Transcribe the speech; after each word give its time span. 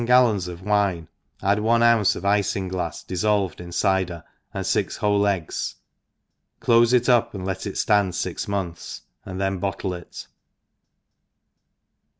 gallons 0.07 0.47
of 0.47 0.63
wine 0.63 1.07
add 1.43 1.59
one 1.59 1.83
ounce 1.83 2.15
of 2.15 2.23
ifinglafs 2.23 3.05
diG 3.05 3.19
lolved 3.19 3.61
in 3.61 3.69
cyder, 3.71 4.23
and 4.51 4.65
fix 4.65 4.97
whole 4.97 5.27
eggs, 5.27 5.75
clofe 6.59 6.91
it 6.91 7.03
up^ 7.03 7.35
and 7.35 7.45
let 7.45 7.67
it 7.67 7.75
iland 7.87 8.15
fix 8.19 8.47
months^ 8.47 9.01
and 9.25 9.39
then 9.39 9.59
bottle 9.59 9.93
it. 9.93 10.25